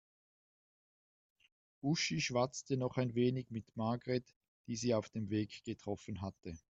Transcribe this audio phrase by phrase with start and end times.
[1.83, 4.25] Uschi schwatzte noch ein wenig mit Margret,
[4.65, 6.57] die sie auf dem Weg getroffen hatte.